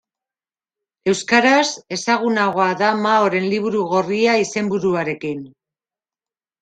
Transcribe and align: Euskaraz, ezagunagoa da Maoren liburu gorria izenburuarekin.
Euskaraz, 1.13 1.67
ezagunagoa 1.97 2.67
da 2.81 2.89
Maoren 3.03 3.47
liburu 3.53 3.87
gorria 3.95 4.35
izenburuarekin. 4.47 5.45